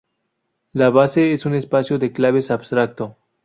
[0.73, 3.17] La base es un espacio de claves abstracto.